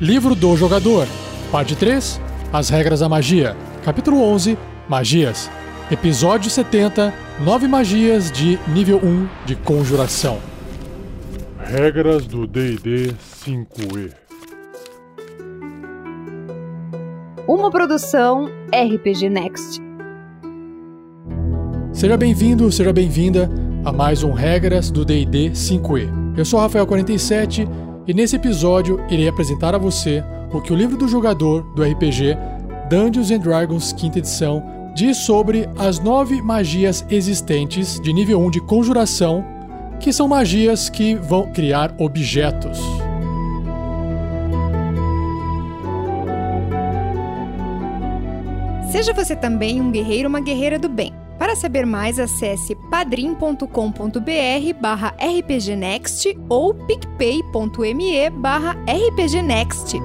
[0.00, 1.08] Livro do Jogador,
[1.50, 2.20] Parte 3
[2.52, 4.56] As Regras da Magia, Capítulo 11
[4.88, 5.50] Magias,
[5.90, 7.12] Episódio 70
[7.44, 10.38] Nove Magias de Nível 1 de Conjuração.
[11.58, 13.12] Regras do DD
[13.44, 14.12] 5E
[17.48, 19.82] Uma produção RPG Next.
[21.92, 23.50] Seja bem-vindo, seja bem-vinda
[23.84, 26.36] a mais um Regras do D&D 5e.
[26.36, 31.06] Eu sou Rafael47 e nesse episódio irei apresentar a você o que o livro do
[31.06, 32.38] jogador do RPG
[32.88, 38.60] Dungeons and Dragons 5 edição diz sobre as nove magias existentes de nível 1 de
[38.60, 39.44] conjuração,
[40.00, 42.80] que são magias que vão criar objetos.
[48.90, 51.17] Seja você também um guerreiro ou uma guerreira do bem.
[51.38, 53.64] Para saber mais, acesse padrim.com.br
[54.80, 59.96] barra rpgnext ou picpay.me barra rpgnext.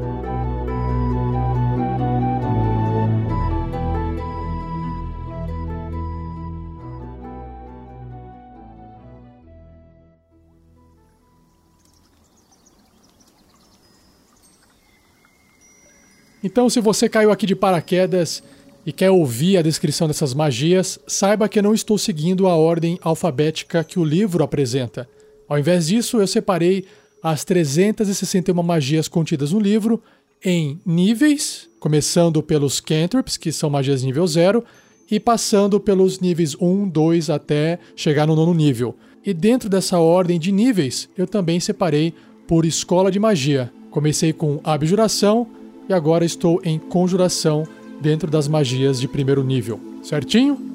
[16.43, 18.43] Então, se você caiu aqui de paraquedas
[18.85, 23.83] e quer ouvir a descrição dessas magias, saiba que não estou seguindo a ordem alfabética
[23.83, 25.07] que o livro apresenta.
[25.47, 26.85] Ao invés disso, eu separei
[27.21, 30.01] as 361 magias contidas no livro
[30.43, 34.63] em níveis, começando pelos cantrips, que são magias nível 0,
[35.09, 38.95] e passando pelos níveis 1, 2 até chegar no nono nível.
[39.25, 42.13] E dentro dessa ordem de níveis, eu também separei
[42.45, 43.71] por escola de magia.
[43.89, 45.47] Comecei com abjuração
[45.87, 47.65] e agora estou em conjuração
[48.01, 50.73] dentro das magias de primeiro nível, certinho?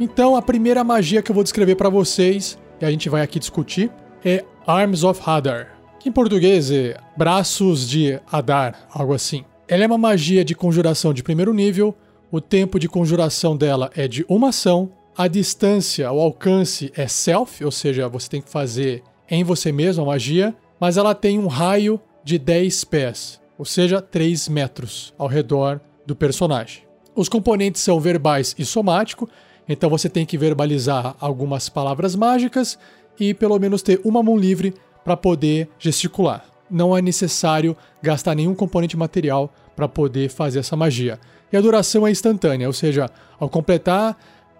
[0.00, 3.40] Então, a primeira magia que eu vou descrever para vocês, e a gente vai aqui
[3.40, 3.90] discutir,
[4.24, 9.44] é Arms of Hadar, que em português é Braços de Hadar, algo assim.
[9.66, 11.96] Ela é uma magia de conjuração de primeiro nível,
[12.30, 17.64] o tempo de conjuração dela é de uma ação, a distância, o alcance é self,
[17.64, 21.48] ou seja, você tem que fazer em você mesmo a magia, mas ela tem um
[21.48, 26.84] raio de 10 pés, ou seja, 3 metros ao redor do personagem.
[27.16, 29.28] Os componentes são verbais e somático,
[29.68, 32.78] então você tem que verbalizar algumas palavras mágicas
[33.18, 34.72] e pelo menos ter uma mão livre
[35.04, 36.44] para poder gesticular.
[36.70, 41.18] Não é necessário gastar nenhum componente material para poder fazer essa magia.
[41.52, 44.16] E a duração é instantânea, ou seja, ao completar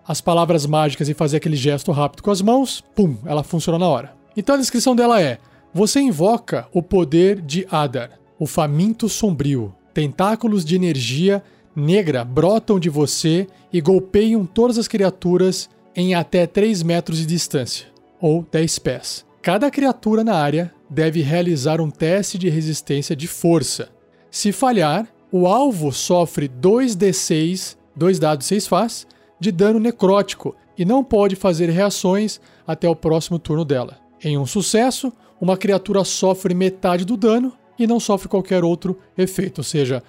[0.08, 3.86] as palavras mágicas e fazer aquele gesto rápido com as mãos, pum, ela funciona na
[3.86, 4.14] hora.
[4.34, 5.38] Então a descrição dela é:
[5.74, 9.74] você invoca o poder de Adar, o faminto sombrio.
[9.92, 11.42] Tentáculos de energia
[11.76, 17.86] negra brotam de você e golpeiam todas as criaturas em até 3 metros de distância,
[18.20, 19.26] ou 10 pés.
[19.42, 23.88] Cada criatura na área deve realizar um teste de resistência de força.
[24.30, 29.06] Se falhar, o alvo sofre 2d6, 2 dados 6 faz,
[29.40, 33.98] de dano necrótico e não pode fazer reações até o próximo turno dela.
[34.22, 39.58] Em um sucesso, uma criatura sofre metade do dano e não sofre qualquer outro efeito,
[39.58, 40.02] ou seja,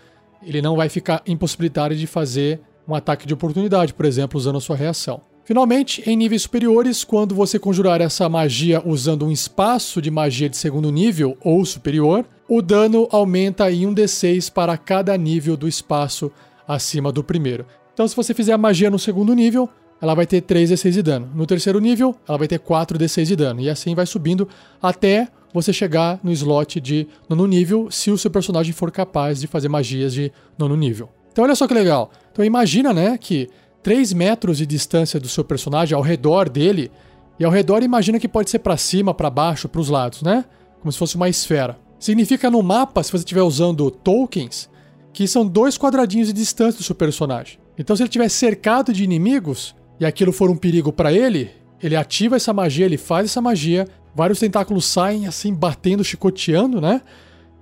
[0.44, 4.62] ele não vai ficar impossibilitado de fazer um ataque de oportunidade, por exemplo, usando a
[4.62, 5.22] sua reação.
[5.44, 10.58] Finalmente, em níveis superiores, quando você conjurar essa magia usando um espaço de magia de
[10.58, 16.32] segundo nível ou superior, o dano aumenta em 1d6 para cada nível do espaço
[16.68, 17.66] acima do primeiro.
[18.00, 19.68] Então, se você fizer a magia no segundo nível,
[20.02, 21.30] ela vai ter 3d6 de dano.
[21.36, 23.60] No terceiro nível, ela vai ter 4d6 de dano.
[23.60, 24.48] E assim vai subindo
[24.82, 29.48] até você chegar no slot de nono nível, se o seu personagem for capaz de
[29.48, 31.10] fazer magias de nono nível.
[31.30, 32.10] Então, olha só que legal.
[32.32, 33.50] Então, imagina, né, que
[33.84, 36.90] 3 metros de distância do seu personagem ao redor dele,
[37.38, 40.46] e ao redor imagina que pode ser para cima, para baixo, para os lados, né?
[40.80, 41.78] Como se fosse uma esfera.
[42.00, 44.70] Significa no mapa, se você estiver usando tokens,
[45.12, 47.60] que são dois quadradinhos de distância do seu personagem.
[47.80, 51.50] Então, se ele estiver cercado de inimigos e aquilo for um perigo para ele,
[51.81, 57.02] ele ativa essa magia, ele faz essa magia, vários tentáculos saem assim, batendo, chicoteando, né?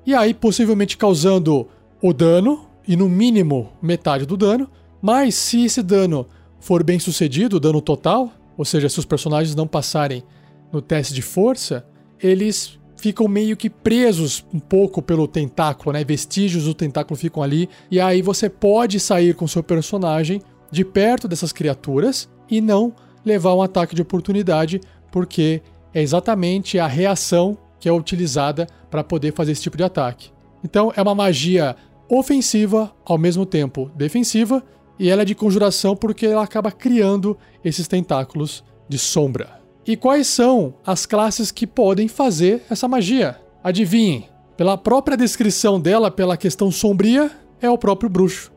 [0.05, 1.67] E aí, possivelmente causando
[2.01, 4.69] o dano, e no mínimo metade do dano.
[5.01, 6.27] Mas se esse dano
[6.59, 10.23] for bem sucedido, o dano total, ou seja, se os personagens não passarem
[10.71, 11.85] no teste de força,
[12.19, 16.03] eles ficam meio que presos um pouco pelo tentáculo, né?
[16.03, 17.69] Vestígios do tentáculo ficam ali.
[17.89, 20.41] E aí você pode sair com seu personagem
[20.71, 25.61] de perto dessas criaturas e não levar um ataque de oportunidade, porque
[25.93, 30.31] é exatamente a reação que é utilizada para poder fazer esse tipo de ataque.
[30.63, 31.75] Então é uma magia
[32.09, 34.63] ofensiva, ao mesmo tempo defensiva,
[34.97, 39.56] e ela é de conjuração porque ela acaba criando esses tentáculos de sombra.
[39.87, 43.39] E quais são as classes que podem fazer essa magia?
[43.63, 47.31] Adivinhem, pela própria descrição dela, pela questão sombria,
[47.61, 48.51] é o próprio bruxo.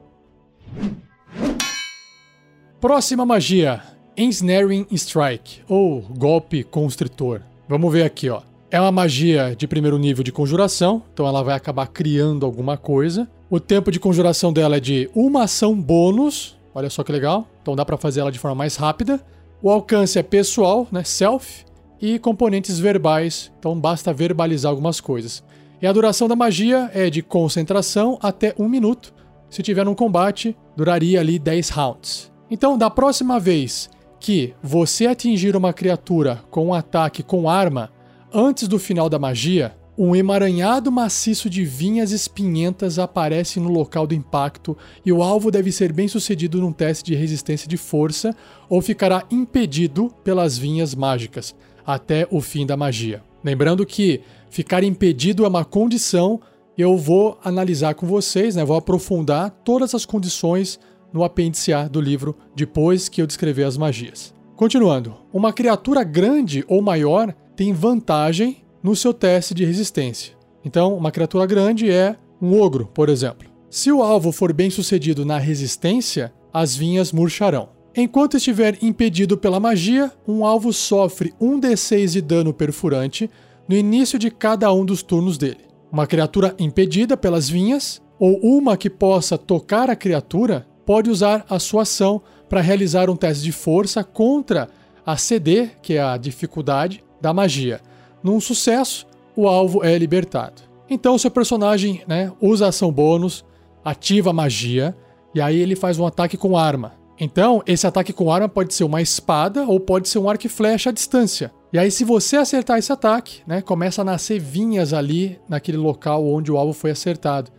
[2.80, 3.80] Próxima magia:
[4.16, 7.42] Ensnaring Strike, ou golpe constritor.
[7.68, 8.42] Vamos ver aqui, ó.
[8.68, 13.30] É uma magia de primeiro nível de conjuração, então ela vai acabar criando alguma coisa.
[13.48, 16.58] O tempo de conjuração dela é de uma ação bônus.
[16.74, 17.46] Olha só que legal.
[17.62, 19.20] Então dá para fazer ela de forma mais rápida.
[19.62, 21.64] O alcance é pessoal, né, self,
[22.00, 23.52] e componentes verbais.
[23.58, 25.42] Então basta verbalizar algumas coisas.
[25.82, 29.12] E a duração da magia é de concentração até um minuto.
[29.48, 32.32] Se tiver num combate, duraria ali 10 rounds.
[32.50, 37.90] Então, da próxima vez que você atingir uma criatura com um ataque com arma,
[38.32, 44.14] antes do final da magia, um emaranhado maciço de vinhas espinhentas aparece no local do
[44.14, 44.74] impacto
[45.04, 48.34] e o alvo deve ser bem sucedido num teste de resistência de força
[48.66, 51.54] ou ficará impedido pelas vinhas mágicas
[51.84, 53.22] até o fim da magia.
[53.44, 56.40] Lembrando que ficar impedido é uma condição
[56.78, 60.80] eu vou analisar com vocês, né, vou aprofundar todas as condições
[61.12, 64.32] no apêndice A do livro depois que eu descrever as magias.
[64.56, 70.34] Continuando, uma criatura grande ou maior tem vantagem no seu teste de resistência.
[70.64, 73.48] Então, uma criatura grande é um ogro, por exemplo.
[73.68, 77.68] Se o alvo for bem sucedido na resistência, as vinhas murcharão.
[77.96, 83.30] Enquanto estiver impedido pela magia, um alvo sofre 1d6 de dano perfurante
[83.68, 85.70] no início de cada um dos turnos dele.
[85.90, 91.58] Uma criatura impedida pelas vinhas, ou uma que possa tocar a criatura, pode usar a
[91.58, 94.68] sua ação para realizar um teste de força contra
[95.04, 97.80] a CD, que é a dificuldade da magia.
[98.22, 99.06] Num sucesso,
[99.36, 100.62] o alvo é libertado.
[100.88, 103.44] Então, seu personagem né, usa ação bônus,
[103.84, 104.96] ativa a magia,
[105.34, 106.94] e aí ele faz um ataque com arma.
[107.18, 110.48] Então, esse ataque com arma pode ser uma espada ou pode ser um arco e
[110.48, 111.52] flecha à distância.
[111.72, 116.26] E aí, se você acertar esse ataque, né, começa a nascer vinhas ali naquele local
[116.26, 117.50] onde o alvo foi acertado.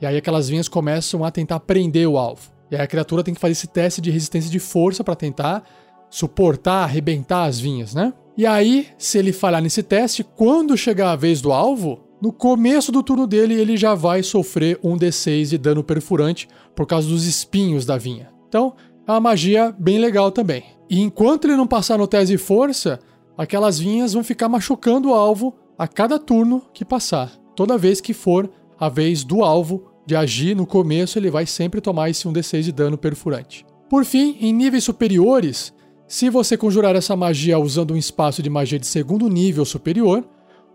[0.00, 2.52] E aí aquelas vinhas começam a tentar prender o alvo.
[2.70, 5.62] E aí a criatura tem que fazer esse teste de resistência de força para tentar
[6.10, 8.12] suportar, arrebentar as vinhas, né?
[8.36, 12.90] E aí, se ele falhar nesse teste, quando chegar a vez do alvo, no começo
[12.90, 17.26] do turno dele ele já vai sofrer um D6 de dano perfurante por causa dos
[17.26, 18.32] espinhos da vinha.
[18.48, 18.74] Então,
[19.06, 20.64] é uma magia bem legal também.
[20.88, 22.98] E enquanto ele não passar no teste de força,
[23.36, 27.30] aquelas vinhas vão ficar machucando o alvo a cada turno que passar.
[27.54, 31.80] Toda vez que for a vez do alvo de agir no começo, ele vai sempre
[31.80, 33.64] tomar esse 1d6 de dano perfurante.
[33.88, 35.72] Por fim, em níveis superiores,
[36.14, 40.24] se você conjurar essa magia usando um espaço de magia de segundo nível superior,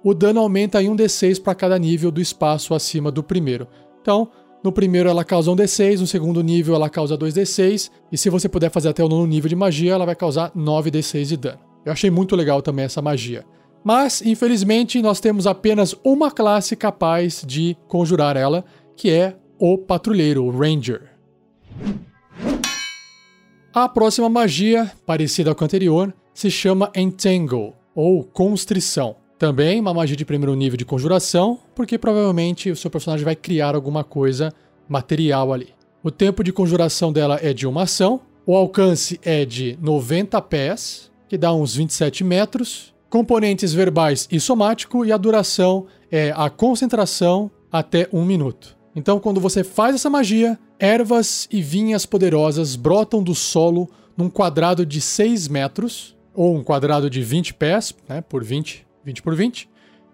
[0.03, 3.65] o dano aumenta em um D6 para cada nível do espaço acima do primeiro.
[4.01, 4.29] Então,
[4.61, 8.49] no primeiro ela causa um D6, no segundo nível ela causa 2D6, e se você
[8.49, 11.59] puder fazer até o nono nível de magia, ela vai causar 9D6 de dano.
[11.85, 13.45] Eu achei muito legal também essa magia.
[13.81, 20.43] Mas, infelizmente, nós temos apenas uma classe capaz de conjurar ela, que é o Patrulheiro,
[20.43, 21.03] o Ranger.
[23.71, 29.15] A próxima magia, parecida com a anterior, se chama Entangle, ou Constrição.
[29.37, 33.75] Também uma magia de primeiro nível de conjuração, porque provavelmente o seu personagem vai criar
[33.75, 34.51] alguma coisa
[34.87, 35.69] material ali.
[36.03, 41.11] O tempo de conjuração dela é de uma ação, o alcance é de 90 pés,
[41.27, 47.51] que dá uns 27 metros, componentes verbais e somático, e a duração é a concentração
[47.71, 48.78] até um minuto.
[48.99, 54.85] Então, quando você faz essa magia, ervas e vinhas poderosas brotam do solo num quadrado
[54.85, 59.69] de 6 metros, ou um quadrado de 20 pés, né, por 20, 20 por 20,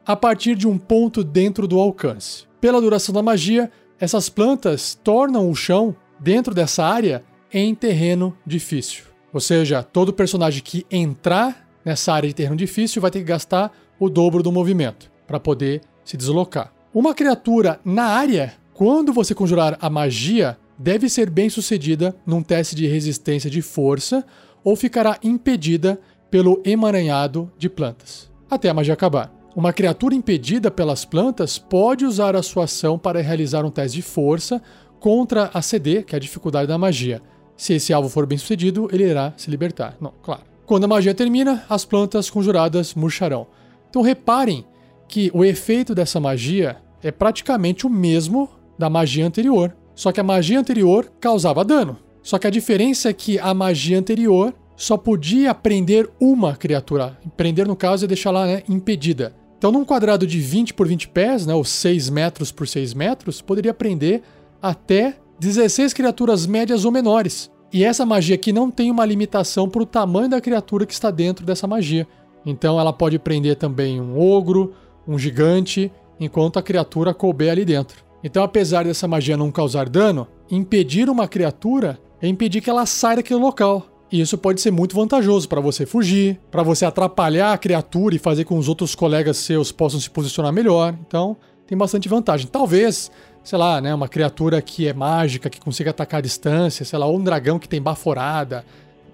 [0.06, 2.44] a partir de um ponto dentro do alcance.
[2.62, 9.06] Pela duração da magia, essas plantas tornam o chão dentro dessa área em terreno difícil.
[9.34, 13.72] Ou seja, todo personagem que entrar nessa área de terreno difícil vai ter que gastar
[14.00, 16.72] o dobro do movimento para poder se deslocar.
[16.94, 22.76] Uma criatura na área quando você conjurar a magia, deve ser bem sucedida num teste
[22.76, 24.26] de resistência de força
[24.66, 25.98] ou ficará impedida
[26.30, 29.34] pelo emaranhado de plantas, até a magia acabar.
[29.56, 34.02] Uma criatura impedida pelas plantas pode usar a sua ação para realizar um teste de
[34.02, 34.62] força
[35.00, 37.22] contra a CD, que é a dificuldade da magia.
[37.56, 39.96] Se esse alvo for bem sucedido, ele irá se libertar.
[40.02, 40.42] Não, claro.
[40.66, 43.48] Quando a magia termina, as plantas conjuradas murcharão.
[43.90, 44.66] Então reparem
[45.08, 49.76] que o efeito dessa magia é praticamente o mesmo da magia anterior.
[49.94, 51.98] Só que a magia anterior causava dano.
[52.22, 57.18] Só que a diferença é que a magia anterior só podia prender uma criatura.
[57.38, 59.34] Prender, no caso, é deixar lá né, impedida.
[59.58, 63.42] Então, num quadrado de 20 por 20 pés, né, ou 6 metros por 6 metros,
[63.42, 64.22] poderia prender
[64.62, 67.50] até 16 criaturas médias ou menores.
[67.72, 71.12] E essa magia aqui não tem uma limitação para o tamanho da criatura que está
[71.12, 72.08] dentro dessa magia.
[72.46, 74.74] Então ela pode prender também um ogro,
[75.08, 78.05] um gigante, enquanto a criatura couber ali dentro.
[78.26, 83.18] Então, apesar dessa magia não causar dano, impedir uma criatura é impedir que ela saia
[83.18, 83.86] daquele local.
[84.12, 88.20] E isso pode ser muito vantajoso para você fugir, para você atrapalhar a criatura e
[88.20, 90.96] fazer com que os outros colegas seus possam se posicionar melhor.
[91.08, 92.48] Então, tem bastante vantagem.
[92.48, 93.12] Talvez,
[93.44, 97.06] sei lá, né, uma criatura que é mágica, que consiga atacar à distância, sei lá,
[97.06, 98.66] ou um dragão que tem baforada,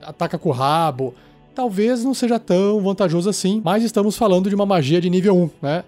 [0.01, 1.13] ataca com o rabo.
[1.53, 5.49] Talvez não seja tão vantajoso assim, mas estamos falando de uma magia de nível 1,
[5.61, 5.83] né?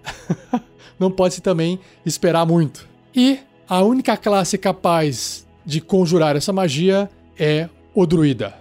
[1.00, 2.92] não pode-se também esperar muito.
[3.14, 8.54] E a única classe capaz de conjurar essa magia é o druida.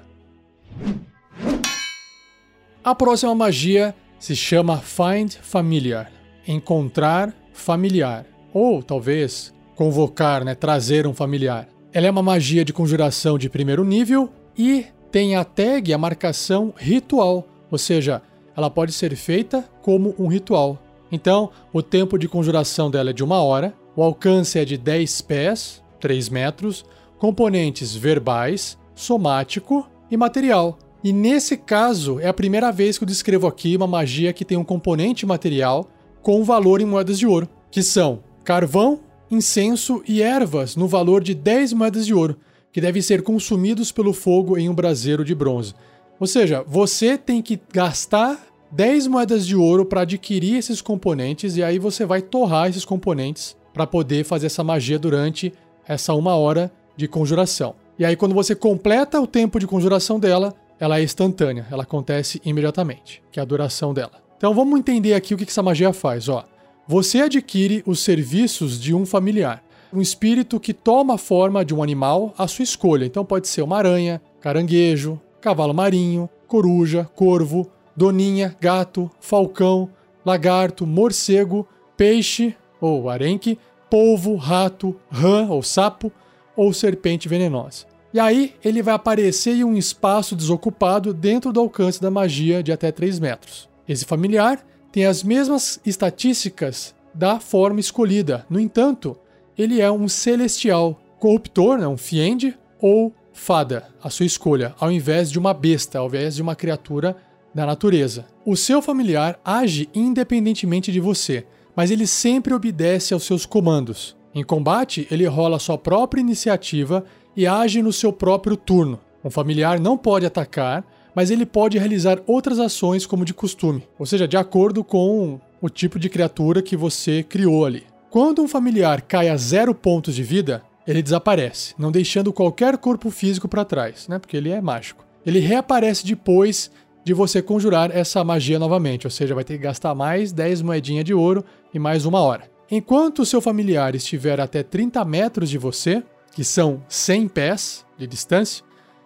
[2.83, 6.11] A próxima magia se chama Find Familiar,
[6.47, 11.67] encontrar familiar, ou talvez convocar, né, trazer um familiar.
[11.91, 16.73] Ela é uma magia de conjuração de primeiro nível e tem a tag, a marcação
[16.77, 18.21] ritual, ou seja,
[18.55, 20.77] ela pode ser feita como um ritual.
[21.11, 25.21] Então, o tempo de conjuração dela é de uma hora, o alcance é de 10
[25.21, 26.83] pés, 3 metros,
[27.17, 30.77] componentes verbais, somático e material.
[31.03, 34.57] E nesse caso, é a primeira vez que eu descrevo aqui uma magia que tem
[34.57, 35.89] um componente material
[36.21, 41.35] com valor em moedas de ouro, que são carvão, incenso e ervas no valor de
[41.35, 42.37] 10 moedas de ouro,
[42.71, 45.73] que devem ser consumidos pelo fogo em um braseiro de bronze.
[46.19, 48.39] Ou seja, você tem que gastar
[48.71, 53.55] 10 moedas de ouro para adquirir esses componentes e aí você vai torrar esses componentes
[53.73, 55.51] para poder fazer essa magia durante
[55.87, 57.75] essa uma hora de conjuração.
[57.97, 62.41] E aí, quando você completa o tempo de conjuração dela, ela é instantânea, ela acontece
[62.43, 64.23] imediatamente, que é a duração dela.
[64.37, 66.27] Então vamos entender aqui o que essa magia faz.
[66.27, 66.43] Ó.
[66.87, 69.63] Você adquire os serviços de um familiar,
[69.93, 73.05] um espírito que toma a forma de um animal à sua escolha.
[73.05, 79.89] Então pode ser uma aranha, caranguejo, cavalo marinho, coruja, corvo, doninha, gato, falcão,
[80.25, 82.55] lagarto, morcego, peixe
[82.87, 83.57] ou arenque,
[83.89, 86.11] polvo, rato, rã ou sapo
[86.55, 87.85] ou serpente venenosa.
[88.13, 92.71] E aí ele vai aparecer em um espaço desocupado dentro do alcance da magia de
[92.71, 93.69] até 3 metros.
[93.87, 98.45] Esse familiar tem as mesmas estatísticas da forma escolhida.
[98.49, 99.17] No entanto,
[99.57, 105.31] ele é um celestial, corruptor, né, um fiend ou fada, a sua escolha, ao invés
[105.31, 107.15] de uma besta, ao invés de uma criatura
[107.53, 108.25] da natureza.
[108.45, 114.15] O seu familiar age independentemente de você, mas ele sempre obedece aos seus comandos.
[114.33, 118.99] Em combate, ele rola sua própria iniciativa e age no seu próprio turno.
[119.23, 124.05] Um familiar não pode atacar, mas ele pode realizar outras ações como de costume, ou
[124.05, 127.83] seja, de acordo com o tipo de criatura que você criou ali.
[128.09, 133.09] Quando um familiar cai a zero pontos de vida, ele desaparece, não deixando qualquer corpo
[133.09, 134.19] físico para trás, né?
[134.19, 135.05] Porque ele é mágico.
[135.25, 136.69] Ele reaparece depois
[137.03, 141.05] de você conjurar essa magia novamente, ou seja, vai ter que gastar mais 10 moedinhas
[141.05, 141.43] de ouro
[141.73, 142.49] e mais uma hora.
[142.71, 146.01] Enquanto o seu familiar estiver até 30 metros de você,
[146.33, 148.63] que são 100 pés de distância,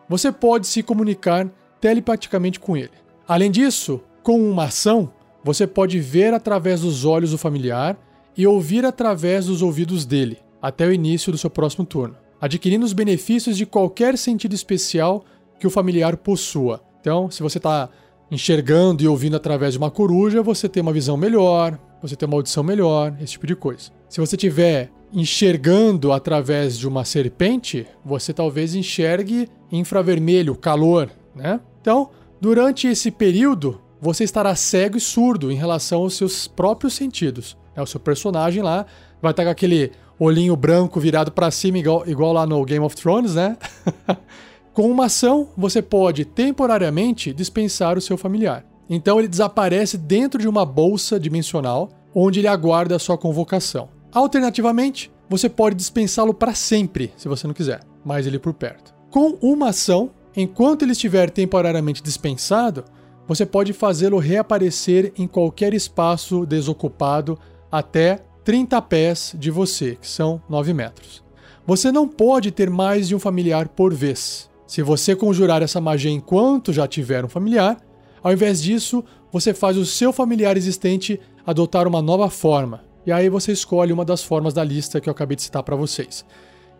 [0.07, 1.49] você pode se comunicar
[1.81, 2.91] telepaticamente com ele.
[3.27, 5.11] Além disso, com uma ação,
[5.43, 7.97] você pode ver através dos olhos do familiar
[8.35, 12.93] e ouvir através dos ouvidos dele, até o início do seu próximo turno, adquirindo os
[12.93, 15.25] benefícios de qualquer sentido especial
[15.59, 16.81] que o familiar possua.
[17.07, 17.87] Então, se você está
[18.29, 22.35] enxergando e ouvindo através de uma coruja, você tem uma visão melhor, você tem uma
[22.35, 23.91] audição melhor, esse tipo de coisa.
[24.09, 31.61] Se você estiver enxergando através de uma serpente, você talvez enxergue infravermelho, calor, né?
[31.79, 32.09] Então,
[32.41, 37.55] durante esse período, você estará cego e surdo em relação aos seus próprios sentidos.
[37.73, 38.85] É o seu personagem lá
[39.21, 42.97] vai estar com aquele olhinho branco virado para cima igual, igual lá no Game of
[42.97, 43.55] Thrones, né?
[44.77, 48.63] com uma ação, você pode temporariamente dispensar o seu familiar.
[48.87, 53.89] Então ele desaparece dentro de uma bolsa dimensional onde ele aguarda a sua convocação.
[54.13, 58.93] Alternativamente, você pode dispensá-lo para sempre, se você não quiser, mais ele por perto.
[59.09, 62.85] Com uma ação, enquanto ele estiver temporariamente dispensado,
[63.27, 67.35] você pode fazê-lo reaparecer em qualquer espaço desocupado
[67.71, 71.23] até 30 pés de você, que são 9 metros.
[71.65, 74.47] Você não pode ter mais de um familiar por vez.
[74.67, 77.77] Se você conjurar essa magia enquanto já tiver um familiar,
[78.21, 83.29] ao invés disso, você faz o seu familiar existente adotar uma nova forma, e aí
[83.29, 86.25] você escolhe uma das formas da lista que eu acabei de citar para vocês.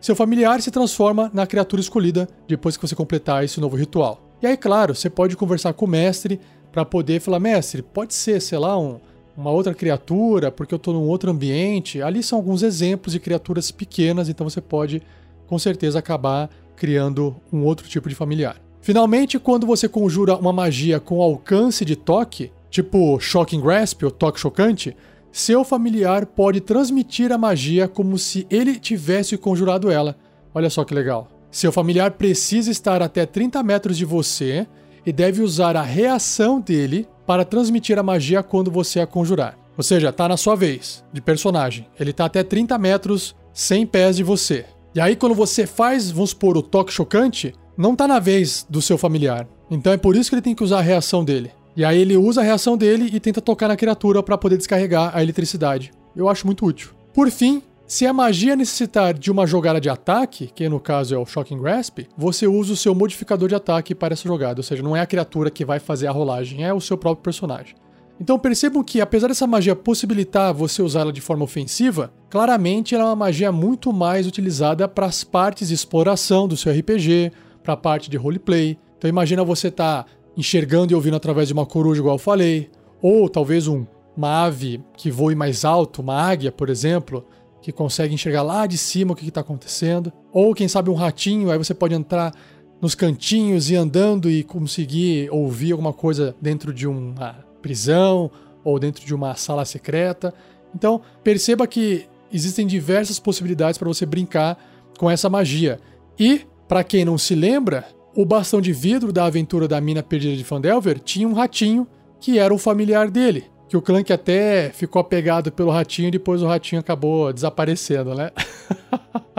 [0.01, 4.21] Seu familiar se transforma na criatura escolhida depois que você completar esse novo ritual.
[4.41, 6.39] E aí, claro, você pode conversar com o mestre
[6.71, 8.99] para poder falar: mestre, pode ser, sei lá, um,
[9.35, 12.01] uma outra criatura, porque eu estou num outro ambiente.
[12.01, 15.01] Ali são alguns exemplos de criaturas pequenas, então você pode
[15.47, 18.61] com certeza acabar criando um outro tipo de familiar.
[18.79, 24.39] Finalmente, quando você conjura uma magia com alcance de toque, tipo Shocking Grasp ou toque
[24.39, 24.95] chocante,
[25.31, 30.15] seu familiar pode transmitir a magia como se ele tivesse conjurado ela.
[30.53, 31.27] Olha só que legal.
[31.51, 34.65] Seu familiar precisa estar até 30 metros de você
[35.05, 39.57] e deve usar a reação dele para transmitir a magia quando você a conjurar.
[39.77, 41.87] Ou seja, tá na sua vez, de personagem.
[41.99, 44.65] Ele tá até 30 metros, 100 pés de você.
[44.97, 48.81] E aí, quando você faz, vamos supor, o toque chocante, não tá na vez do
[48.81, 49.47] seu familiar.
[49.69, 51.51] Então é por isso que ele tem que usar a reação dele.
[51.75, 55.15] E aí ele usa a reação dele e tenta tocar na criatura para poder descarregar
[55.15, 55.91] a eletricidade.
[56.15, 56.89] Eu acho muito útil.
[57.13, 61.17] Por fim, se a magia necessitar de uma jogada de ataque, que no caso é
[61.19, 64.81] o Shocking Grasp, você usa o seu modificador de ataque para essa jogada, ou seja,
[64.81, 67.75] não é a criatura que vai fazer a rolagem, é o seu próprio personagem.
[68.19, 73.07] Então percebam que, apesar dessa magia possibilitar você usá-la de forma ofensiva, claramente ela é
[73.07, 77.31] uma magia muito mais utilizada para as partes de exploração do seu RPG,
[77.63, 78.77] para a parte de roleplay.
[78.97, 82.69] Então imagina você estar tá enxergando e ouvindo através de uma coruja, igual eu falei,
[83.01, 87.25] ou talvez um, uma ave que voe mais alto, uma águia, por exemplo,
[87.61, 91.51] que consegue enxergar lá de cima o que está acontecendo, ou quem sabe um ratinho,
[91.51, 92.33] aí você pode entrar
[92.81, 98.31] nos cantinhos e andando e conseguir ouvir alguma coisa dentro de uma prisão
[98.63, 100.33] ou dentro de uma sala secreta.
[100.73, 104.57] Então, perceba que existem diversas possibilidades para você brincar
[104.97, 105.79] com essa magia.
[106.17, 110.35] E, para quem não se lembra, o bastão de vidro da aventura da mina perdida
[110.35, 111.85] de Fandelver tinha um ratinho
[112.21, 113.45] que era um familiar dele.
[113.67, 118.31] Que o Clank até ficou apegado pelo ratinho e depois o ratinho acabou desaparecendo, né?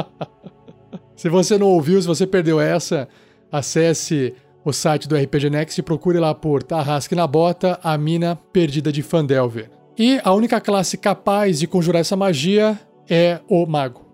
[1.16, 3.08] se você não ouviu, se você perdeu essa,
[3.50, 4.34] acesse
[4.68, 8.92] o site do RPG Next e procure lá por Tarrasque na Bota, a mina perdida
[8.92, 9.70] de Fandelver.
[9.96, 14.06] E a única classe capaz de conjurar essa magia é o mago.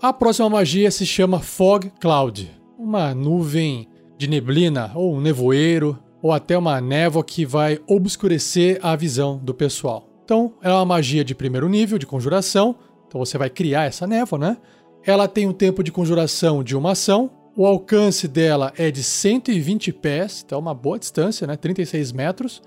[0.00, 6.32] A próxima magia se chama Fog Cloud, uma nuvem de neblina ou um nevoeiro ou
[6.32, 10.08] até uma névoa que vai obscurecer a visão do pessoal.
[10.24, 14.06] Então, ela é uma magia de primeiro nível de conjuração, então você vai criar essa
[14.06, 14.56] névoa, né?
[15.04, 19.92] Ela tem um tempo de conjuração de uma ação o alcance dela é de 120
[19.92, 21.56] pés, então uma boa distância, né?
[21.56, 22.62] 36 metros.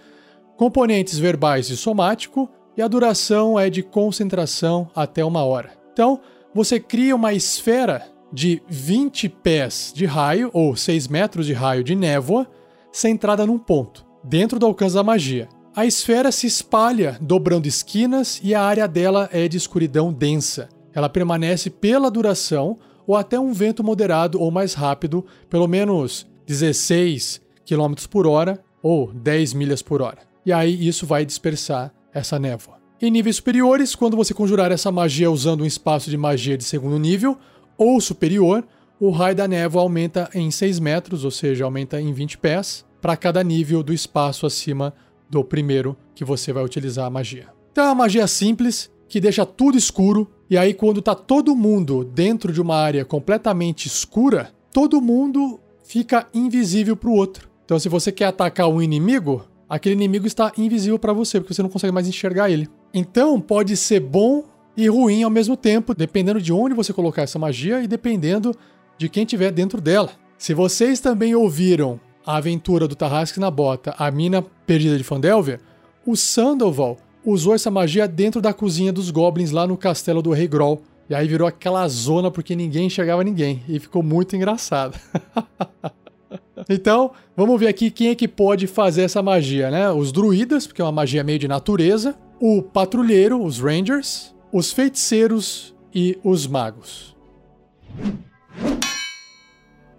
[0.55, 5.71] Componentes verbais e somático, e a duração é de concentração até uma hora.
[5.91, 6.21] Então,
[6.53, 11.95] você cria uma esfera de 20 pés de raio, ou 6 metros de raio de
[11.95, 12.47] névoa,
[12.91, 15.49] centrada num ponto, dentro do alcance da magia.
[15.75, 20.69] A esfera se espalha, dobrando esquinas, e a área dela é de escuridão densa.
[20.93, 27.41] Ela permanece pela duração, ou até um vento moderado ou mais rápido, pelo menos 16
[27.65, 30.19] km por hora ou 10 milhas por hora.
[30.45, 32.77] E aí isso vai dispersar essa névoa.
[33.01, 36.97] Em níveis superiores, quando você conjurar essa magia usando um espaço de magia de segundo
[36.99, 37.37] nível
[37.77, 38.65] ou superior,
[38.99, 43.15] o raio da névoa aumenta em 6 metros, ou seja, aumenta em 20 pés, para
[43.15, 44.93] cada nível do espaço acima
[45.29, 47.47] do primeiro que você vai utilizar a magia.
[47.71, 52.03] Então é uma magia simples, que deixa tudo escuro, e aí quando tá todo mundo
[52.03, 57.49] dentro de uma área completamente escura, todo mundo fica invisível para o outro.
[57.65, 61.61] Então se você quer atacar um inimigo, aquele inimigo está invisível para você, porque você
[61.61, 62.69] não consegue mais enxergar ele.
[62.93, 64.43] Então pode ser bom
[64.75, 68.53] e ruim ao mesmo tempo, dependendo de onde você colocar essa magia e dependendo
[68.97, 70.11] de quem tiver dentro dela.
[70.37, 75.59] Se vocês também ouviram a aventura do Tarrasque na Bota, a mina perdida de Fandelver,
[76.05, 80.47] o Sandoval usou essa magia dentro da cozinha dos goblins lá no castelo do Rei
[80.47, 80.81] Groll.
[81.09, 83.61] E aí virou aquela zona porque ninguém enxergava ninguém.
[83.67, 84.97] E ficou muito engraçado.
[86.69, 89.91] então, vamos ver aqui quem é que pode fazer essa magia, né?
[89.91, 92.15] Os druidas, porque é uma magia meio de natureza.
[92.39, 94.33] O patrulheiro, os rangers.
[94.51, 97.15] Os feiticeiros e os magos.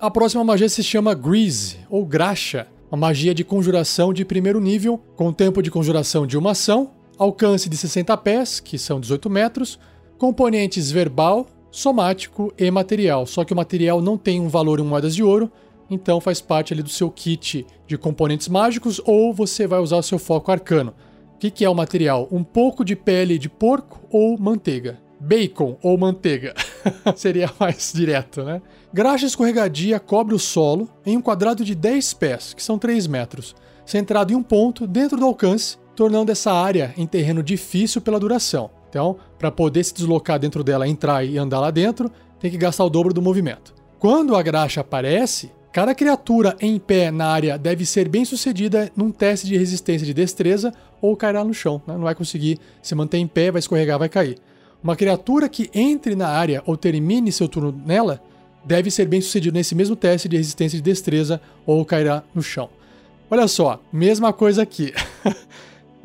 [0.00, 2.66] A próxima magia se chama Grease, ou Graxa.
[2.90, 7.68] Uma magia de conjuração de primeiro nível, com tempo de conjuração de uma ação, alcance
[7.68, 9.78] de 60 pés, que são 18 metros,
[10.16, 13.26] componentes verbal, somático e material.
[13.26, 15.50] Só que o material não tem um valor em moedas de ouro,
[15.90, 20.02] então faz parte ali do seu kit de componentes mágicos ou você vai usar o
[20.02, 20.94] seu foco arcano.
[21.34, 22.28] O que, que é o material?
[22.30, 24.98] Um pouco de pele de porco ou manteiga.
[25.20, 26.54] Bacon ou manteiga.
[27.16, 28.62] Seria mais direto, né?
[28.92, 33.54] Graxa escorregadia cobre o solo em um quadrado de 10 pés, que são 3 metros,
[33.84, 38.70] centrado em um ponto dentro do alcance tornando essa área em terreno difícil pela duração.
[38.88, 42.08] Então, para poder se deslocar dentro dela, entrar e andar lá dentro,
[42.38, 43.74] tem que gastar o dobro do movimento.
[43.98, 49.10] Quando a graxa aparece, cada criatura em pé na área deve ser bem sucedida num
[49.10, 51.82] teste de resistência de destreza ou cairá no chão.
[51.84, 51.94] Né?
[51.94, 54.38] Não vai conseguir se manter em pé, vai escorregar, vai cair.
[54.80, 58.22] Uma criatura que entre na área ou termine seu turno nela
[58.64, 62.70] deve ser bem sucedido nesse mesmo teste de resistência de destreza ou cairá no chão.
[63.28, 64.94] Olha só, mesma coisa aqui.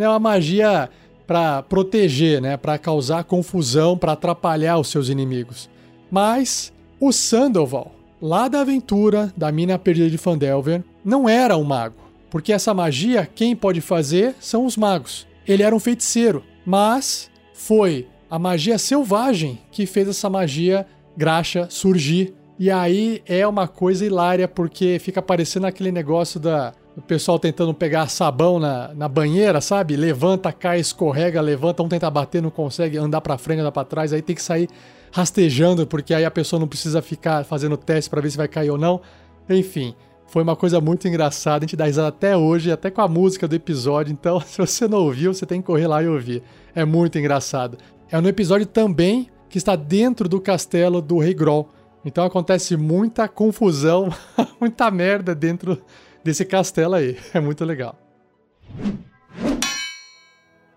[0.03, 0.89] é uma magia
[1.25, 5.69] para proteger, né, para causar confusão, para atrapalhar os seus inimigos.
[6.11, 11.95] Mas o Sandoval, lá da aventura da mina perdida de Fandelver, não era um mago,
[12.29, 15.27] porque essa magia quem pode fazer são os magos.
[15.47, 20.85] Ele era um feiticeiro, mas foi a magia selvagem que fez essa magia
[21.15, 22.33] graxa surgir.
[22.57, 27.73] E aí é uma coisa hilária, porque fica parecendo aquele negócio da o pessoal tentando
[27.73, 29.95] pegar sabão na, na banheira, sabe?
[29.95, 34.13] Levanta, cai, escorrega, levanta, um tenta bater, não consegue andar para frente, andar para trás,
[34.13, 34.69] aí tem que sair
[35.11, 38.69] rastejando, porque aí a pessoa não precisa ficar fazendo teste para ver se vai cair
[38.69, 39.01] ou não.
[39.49, 39.95] Enfim,
[40.27, 43.47] foi uma coisa muito engraçada, a gente dá risada até hoje, até com a música
[43.47, 46.43] do episódio, então se você não ouviu, você tem que correr lá e ouvir.
[46.75, 47.77] É muito engraçado.
[48.11, 51.69] É no episódio também que está dentro do castelo do Rei Grol.
[52.05, 54.09] Então acontece muita confusão,
[54.59, 55.81] muita merda dentro
[56.23, 57.17] desse castelo aí.
[57.33, 57.95] É muito legal.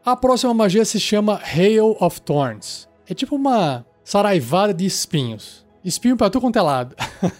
[0.04, 2.88] A próxima magia se chama Hail of Thorns.
[3.08, 5.66] É tipo uma saraivada de espinhos.
[5.84, 6.62] Espinho pra tu quanto é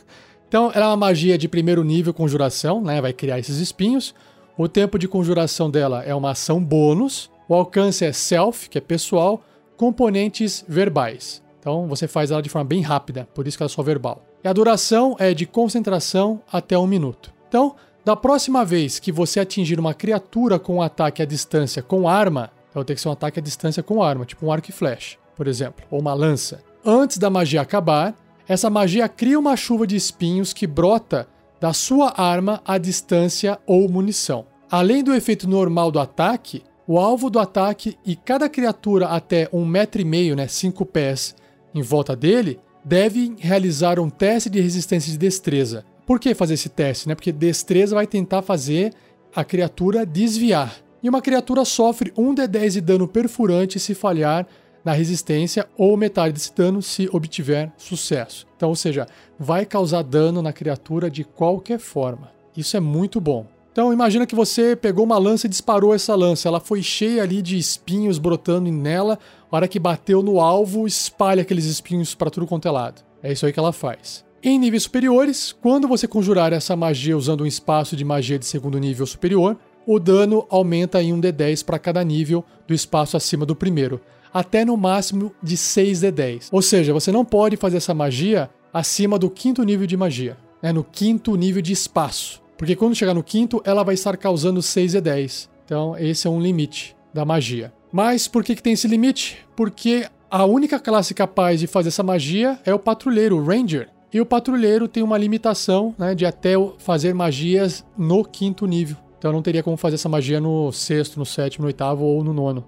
[0.49, 3.01] então, ela é uma magia de primeiro nível conjuração, né?
[3.01, 4.15] Vai criar esses espinhos.
[4.57, 7.31] O tempo de conjuração dela é uma ação bônus.
[7.49, 9.43] O alcance é self, que é pessoal.
[9.77, 11.43] Componentes verbais.
[11.61, 14.25] Então, você faz ela de forma bem rápida, por isso que ela é só verbal.
[14.43, 17.33] E a duração é de concentração até um minuto.
[17.49, 17.75] Então,
[18.07, 22.53] da próxima vez que você atingir uma criatura com um ataque à distância com arma,
[22.71, 25.19] então tem que ser um ataque à distância com arma, tipo um arco e flecha,
[25.35, 26.63] por exemplo, ou uma lança.
[26.85, 28.15] Antes da magia acabar,
[28.47, 31.27] essa magia cria uma chuva de espinhos que brota
[31.61, 34.47] da sua arma à distância ou munição.
[34.71, 39.67] Além do efeito normal do ataque, o alvo do ataque e cada criatura até um
[39.67, 41.35] metro e meio, né, cinco pés,
[41.75, 45.85] em volta dele, devem realizar um teste de resistência de destreza.
[46.07, 47.09] Por que fazer esse teste?
[47.09, 47.17] Né?
[47.17, 48.95] Porque destreza vai tentar fazer
[49.35, 50.77] a criatura desviar.
[51.03, 54.47] E uma criatura sofre 1 de 10 de dano perfurante se falhar
[54.85, 58.47] na resistência ou metade desse dano se obtiver sucesso.
[58.57, 62.31] Então, ou seja, vai causar dano na criatura de qualquer forma.
[62.57, 63.47] Isso é muito bom.
[63.73, 66.49] Então imagina que você pegou uma lança e disparou essa lança.
[66.49, 69.19] Ela foi cheia ali de espinhos brotando nela.
[69.51, 73.03] A hora que bateu no alvo, espalha aqueles espinhos para tudo quanto é lado.
[73.23, 74.26] É isso aí que ela faz.
[74.43, 78.79] Em níveis superiores, quando você conjurar essa magia usando um espaço de magia de segundo
[78.79, 84.01] nível superior, o dano aumenta em 1d10 para cada nível do espaço acima do primeiro,
[84.33, 86.49] até no máximo de 6d10.
[86.53, 90.73] Ou seja, você não pode fazer essa magia acima do quinto nível de magia, né,
[90.73, 92.43] no quinto nível de espaço.
[92.59, 95.49] Porque quando chegar no quinto, ela vai estar causando 6d10.
[95.65, 97.73] Então, esse é um limite da magia.
[97.91, 99.39] Mas por que, que tem esse limite?
[99.57, 103.89] Porque a única classe capaz de fazer essa magia é o patrulheiro, o Ranger.
[104.13, 108.97] E o patrulheiro tem uma limitação né, de até fazer magias no quinto nível.
[109.19, 112.33] Então não teria como fazer essa magia no sexto, no sétimo, no oitavo ou no
[112.33, 112.65] nono.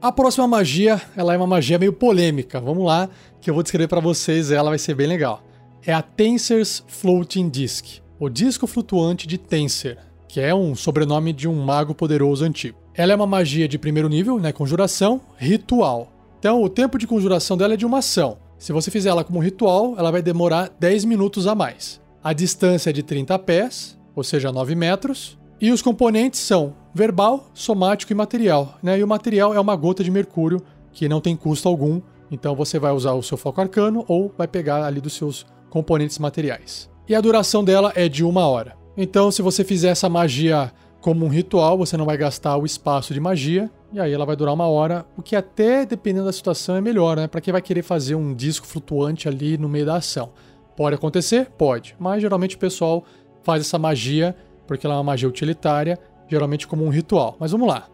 [0.00, 2.58] A próxima magia, ela é uma magia meio polêmica.
[2.58, 5.42] Vamos lá, que eu vou descrever para vocês, ela vai ser bem legal.
[5.84, 11.46] É a Tenser's Floating Disc, o disco flutuante de Tenser, que é um sobrenome de
[11.46, 12.78] um mago poderoso antigo.
[12.94, 16.10] Ela é uma magia de primeiro nível, né, conjuração, ritual.
[16.40, 18.38] Então, o tempo de conjuração dela é de uma ação.
[18.56, 22.00] Se você fizer ela como ritual, ela vai demorar 10 minutos a mais.
[22.24, 25.38] A distância é de 30 pés, ou seja, 9 metros.
[25.60, 28.78] E os componentes são verbal, somático e material.
[28.82, 28.98] Né?
[28.98, 30.62] E o material é uma gota de mercúrio
[30.94, 32.00] que não tem custo algum.
[32.30, 36.18] Então você vai usar o seu foco arcano ou vai pegar ali dos seus componentes
[36.18, 36.88] materiais.
[37.06, 38.78] E a duração dela é de uma hora.
[38.96, 43.14] Então, se você fizer essa magia como um ritual, você não vai gastar o espaço
[43.14, 46.76] de magia, e aí ela vai durar uma hora, o que até, dependendo da situação,
[46.76, 47.26] é melhor, né?
[47.26, 50.30] Para quem vai querer fazer um disco flutuante ali no meio da ação.
[50.76, 51.50] Pode acontecer?
[51.58, 51.96] Pode.
[51.98, 53.04] Mas geralmente o pessoal
[53.42, 54.36] faz essa magia,
[54.66, 57.36] porque ela é uma magia utilitária, geralmente como um ritual.
[57.40, 57.88] Mas vamos lá.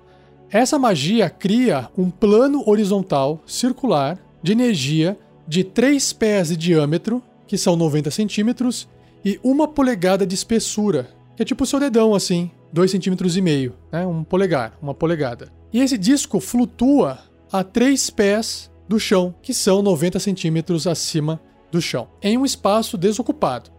[0.51, 7.57] Essa magia cria um plano horizontal circular de energia de 3 pés de diâmetro, que
[7.57, 8.88] são 90 centímetros,
[9.25, 14.07] e uma polegada de espessura, que é tipo o seu dedão assim, 2,5 centímetros, né?
[14.07, 15.52] um polegar, uma polegada.
[15.72, 17.18] E esse disco flutua
[17.52, 22.96] a 3 pés do chão, que são 90 centímetros acima do chão, em um espaço
[22.96, 23.70] desocupado.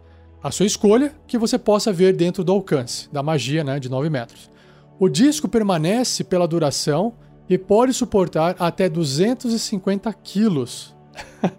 [0.43, 4.10] A sua escolha, que você possa ver dentro do alcance da magia né, de 9
[4.10, 4.52] metros.
[5.00, 7.13] O disco permanece pela duração
[7.50, 10.95] e pode suportar até 250 quilos.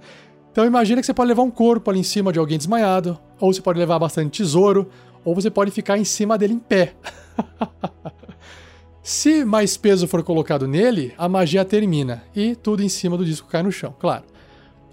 [0.52, 3.52] então imagina que você pode levar um corpo ali em cima de alguém desmaiado, ou
[3.52, 4.88] você pode levar bastante tesouro,
[5.24, 6.94] ou você pode ficar em cima dele em pé.
[9.02, 13.48] Se mais peso for colocado nele, a magia termina e tudo em cima do disco
[13.48, 14.24] cai no chão, claro.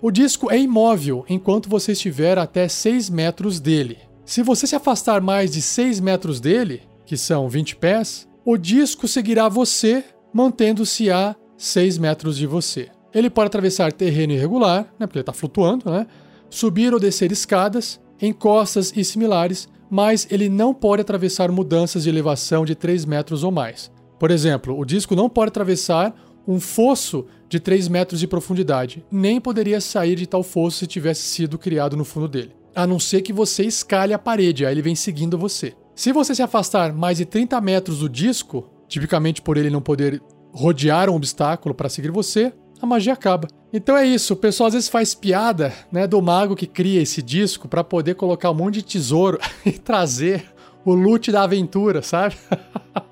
[0.01, 3.97] O disco é imóvel enquanto você estiver até 6 metros dele.
[4.23, 9.07] Se você se afastar mais de 6 metros dele, que são 20 pés, o disco
[9.07, 12.89] seguirá você, mantendo-se a 6 metros de você.
[13.13, 16.07] Ele pode atravessar terreno irregular, né, porque ele está flutuando, né,
[16.49, 22.65] subir ou descer escadas, encostas e similares, mas ele não pode atravessar mudanças de elevação
[22.65, 23.89] de 3 metros ou mais.
[24.19, 26.13] Por exemplo, o disco não pode atravessar
[26.45, 31.21] um fosso de 3 metros de profundidade, nem poderia sair de tal fosso se tivesse
[31.21, 32.51] sido criado no fundo dele.
[32.75, 35.73] A não ser que você escale a parede, aí ele vem seguindo você.
[35.95, 40.21] Se você se afastar mais de 30 metros do disco, tipicamente por ele não poder
[40.51, 43.47] rodear um obstáculo para seguir você, a magia acaba.
[43.71, 47.21] Então é isso, o pessoal às vezes faz piada, né, do mago que cria esse
[47.21, 50.45] disco para poder colocar um monte de tesouro e trazer
[50.85, 52.35] o loot da aventura, sabe?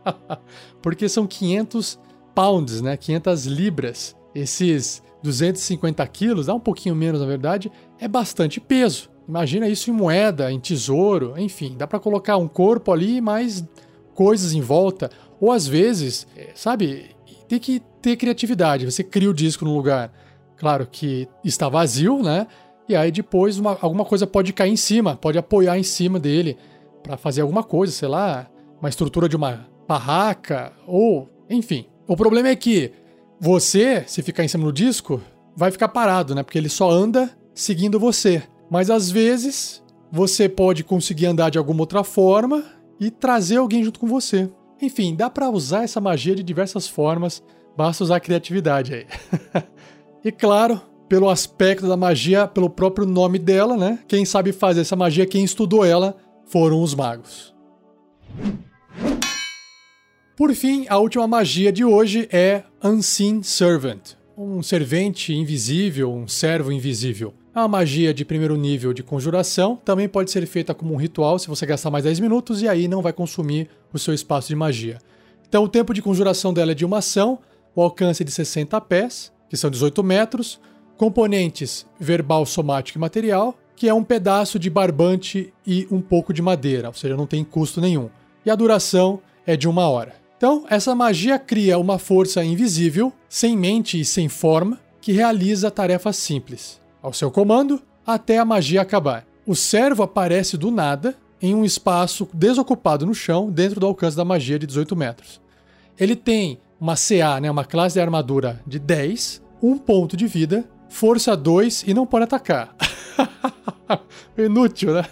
[0.82, 2.00] Porque são 500
[2.36, 4.16] pounds, né, 500 libras.
[4.36, 9.10] Esses 250 quilos, dá um pouquinho menos na verdade, é bastante peso.
[9.28, 13.64] Imagina isso em moeda, em tesouro, enfim, dá para colocar um corpo ali, mais
[14.14, 15.10] coisas em volta.
[15.40, 17.13] Ou às vezes, é, sabe,
[17.48, 18.86] tem que ter criatividade.
[18.86, 20.12] Você cria o disco num lugar,
[20.58, 22.48] claro que está vazio, né?
[22.88, 26.58] E aí depois uma, alguma coisa pode cair em cima, pode apoiar em cima dele
[27.02, 28.48] para fazer alguma coisa, sei lá,
[28.80, 31.86] uma estrutura de uma barraca ou, enfim.
[32.08, 32.92] O problema é que
[33.40, 35.22] você, se ficar em cima do disco,
[35.56, 36.44] vai ficar parado, né?
[36.44, 38.44] Porque ele só anda seguindo você.
[38.70, 42.64] Mas às vezes você pode conseguir andar de alguma outra forma
[43.00, 44.50] e trazer alguém junto com você.
[44.84, 47.42] Enfim, dá para usar essa magia de diversas formas,
[47.78, 49.06] basta usar a criatividade aí.
[50.26, 54.00] e claro, pelo aspecto da magia, pelo próprio nome dela, né?
[54.10, 56.18] Quem sabe fazer essa magia, quem estudou ela,
[56.48, 57.56] foram os magos.
[60.36, 66.74] Por fim, a última magia de hoje é Unseen Servant, um servente invisível, um servo
[66.74, 67.34] invisível.
[67.56, 71.48] Uma magia de primeiro nível de conjuração, também pode ser feita como um ritual se
[71.48, 75.00] você gastar mais 10 minutos e aí não vai consumir o seu espaço de magia.
[75.48, 77.40] Então o tempo de conjuração dela é de uma ação,
[77.76, 80.60] o alcance é de 60 pés, que são 18 metros,
[80.98, 86.42] componentes verbal, somático e material, que é um pedaço de barbante e um pouco de
[86.42, 88.10] madeira, ou seja, não tem custo nenhum.
[88.46, 90.16] E a duração é de uma hora.
[90.38, 96.18] Então, essa magia cria uma força invisível, sem mente e sem forma, que realiza tarefas
[96.18, 99.26] simples ao seu comando até a magia acabar.
[99.46, 104.24] O servo aparece do nada em um espaço desocupado no chão dentro do alcance da
[104.24, 105.42] magia de 18 metros.
[106.00, 110.64] Ele tem uma CA, né, uma classe de armadura de 10, um ponto de vida,
[110.88, 112.74] força 2 e não pode atacar.
[114.38, 115.06] Inútil, né?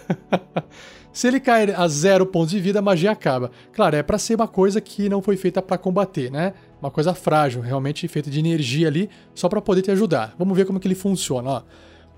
[1.12, 3.50] Se ele cair a zero pontos de vida, a magia acaba.
[3.70, 6.54] Claro, é para ser uma coisa que não foi feita para combater, né?
[6.80, 10.34] Uma coisa frágil, realmente feita de energia ali, só para poder te ajudar.
[10.38, 11.62] Vamos ver como que ele funciona, ó.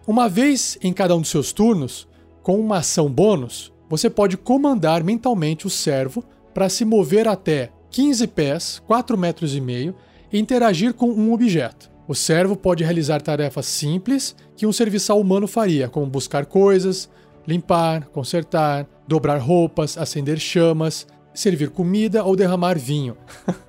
[0.06, 2.06] Uma vez em cada um dos seus turnos,
[2.44, 8.26] com uma ação bônus, você pode comandar mentalmente o servo para se mover até 15
[8.28, 9.94] pés, 4 metros e meio,
[10.32, 11.90] e interagir com um objeto.
[12.06, 17.08] O servo pode realizar tarefas simples que um serviçal humano faria, como buscar coisas,
[17.46, 23.16] limpar, consertar, dobrar roupas, acender chamas, servir comida ou derramar vinho.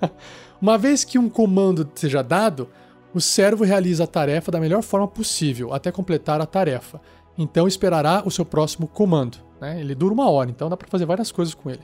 [0.61, 2.69] Uma vez que um comando seja dado,
[3.13, 6.99] o servo realiza a tarefa da melhor forma possível até completar a tarefa.
[7.37, 9.44] Então esperará o seu próximo comando.
[9.59, 9.79] Né?
[9.79, 11.81] Ele dura uma hora, então dá para fazer várias coisas com ele.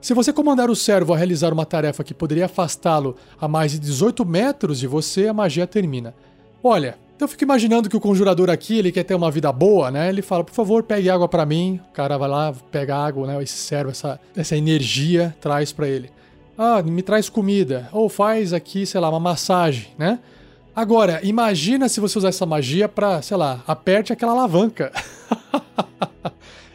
[0.00, 3.78] Se você comandar o servo a realizar uma tarefa que poderia afastá-lo a mais de
[3.80, 6.14] 18 metros de você, a magia termina.
[6.62, 10.08] Olha, eu fico imaginando que o conjurador aqui, ele quer ter uma vida boa, né?
[10.08, 11.80] Ele fala, por favor, pegue água para mim.
[11.88, 13.42] O cara vai lá, pega água, né?
[13.42, 16.10] Esse servo, essa, essa energia, traz para ele.
[16.56, 17.88] Ah, me traz comida.
[17.92, 20.20] Ou faz aqui, sei lá, uma massagem, né?
[20.76, 24.92] Agora, imagina se você usar essa magia pra, sei lá, aperte aquela alavanca.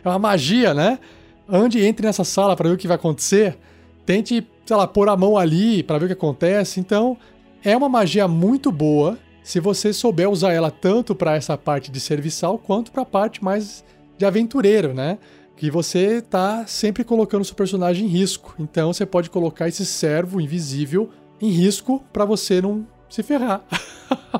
[0.04, 1.00] é uma magia, né?
[1.48, 3.58] Ande entre nessa sala para ver o que vai acontecer.
[4.06, 6.80] Tente, sei lá, pôr a mão ali para ver o que acontece.
[6.80, 7.18] Então,
[7.64, 12.00] é uma magia muito boa se você souber usar ela tanto para essa parte de
[12.00, 13.84] serviçal quanto para a parte mais
[14.18, 15.18] de aventureiro, né?
[15.56, 18.56] Que você tá sempre colocando seu personagem em risco.
[18.58, 21.10] Então você pode colocar esse servo invisível
[21.42, 23.62] em risco para você não se ferrar.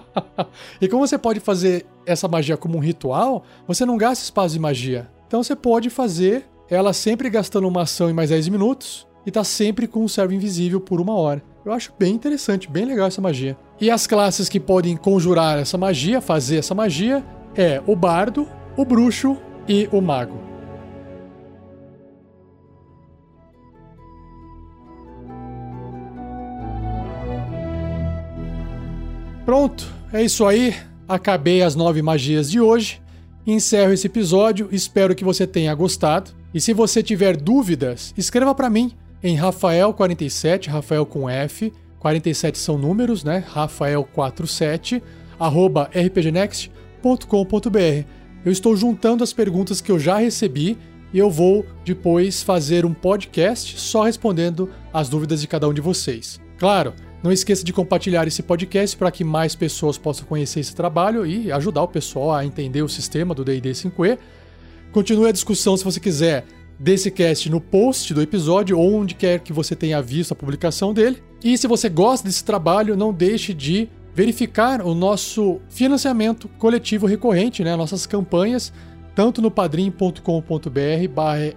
[0.82, 4.60] e como você pode fazer essa magia como um ritual, você não gasta espaço de
[4.60, 5.10] magia.
[5.34, 9.44] Então você pode fazer ela sempre gastando uma ação em mais 10 minutos e tá
[9.44, 11.44] sempre com o servo invisível por uma hora.
[11.66, 13.58] Eu acho bem interessante, bem legal essa magia.
[13.82, 18.86] E as classes que podem conjurar essa magia, fazer essa magia, é o bardo, o
[18.86, 19.36] bruxo
[19.68, 20.38] e o mago.
[29.44, 30.76] Pronto, é isso aí.
[31.08, 33.03] Acabei as nove magias de hoje.
[33.46, 34.70] Encerro esse episódio.
[34.72, 36.32] Espero que você tenha gostado.
[36.54, 42.78] E se você tiver dúvidas, escreva para mim em Rafael47, Rafael com F, 47 são
[42.78, 43.44] números, né?
[43.54, 45.02] Rafael47,
[45.40, 48.24] arroba rpgnext.com.br.
[48.46, 50.78] Eu estou juntando as perguntas que eu já recebi
[51.14, 55.80] e eu vou depois fazer um podcast só respondendo as dúvidas de cada um de
[55.80, 56.42] vocês.
[56.58, 61.26] Claro, não esqueça de compartilhar esse podcast para que mais pessoas possam conhecer esse trabalho
[61.26, 64.18] e ajudar o pessoal a entender o sistema do D&D 5e.
[64.92, 66.46] Continue a discussão se você quiser
[66.78, 70.94] desse cast no post do episódio ou onde quer que você tenha visto a publicação
[70.94, 71.24] dele.
[71.42, 77.64] E se você gosta desse trabalho, não deixe de verificar o nosso financiamento coletivo recorrente,
[77.64, 78.74] né, nossas campanhas,
[79.16, 80.22] tanto no padrim.com.br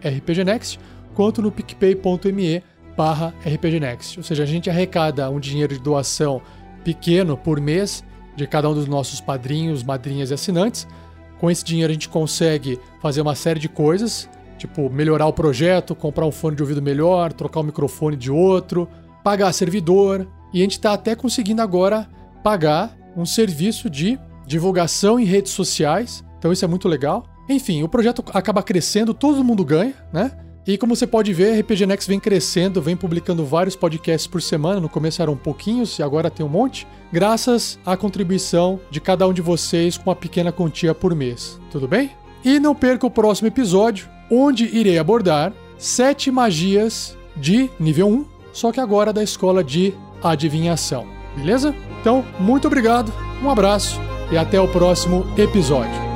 [0.01, 0.79] rpgnext
[1.15, 2.63] quanto no picpay.me
[2.97, 4.19] barra rpgnext.
[4.19, 6.41] Ou seja, a gente arrecada um dinheiro de doação
[6.85, 8.05] pequeno por mês
[8.37, 10.87] de cada um dos nossos padrinhos, madrinhas e assinantes.
[11.39, 15.95] Com esse dinheiro a gente consegue fazer uma série de coisas, tipo melhorar o projeto,
[15.95, 18.89] comprar um fone de ouvido melhor, trocar o microfone de outro,
[19.23, 22.09] pagar servidor, e a gente está até conseguindo agora
[22.43, 26.25] pagar um serviço de divulgação em redes sociais.
[26.39, 27.27] Então isso é muito legal.
[27.49, 30.33] Enfim, o projeto acaba crescendo, todo mundo ganha, né?
[30.67, 34.81] E como você pode ver, RPG Next vem crescendo, vem publicando vários podcasts por semana.
[34.81, 39.33] No começo eram pouquinhos e agora tem um monte, graças à contribuição de cada um
[39.33, 41.61] de vocês com uma pequena quantia por mês.
[41.71, 42.11] Tudo bem?
[42.45, 48.73] E não perca o próximo episódio, onde irei abordar sete magias de nível 1, só
[48.73, 51.07] que agora da escola de adivinhação.
[51.37, 51.75] Beleza?
[52.01, 54.01] Então, muito obrigado, um abraço
[54.33, 56.16] e até o próximo episódio.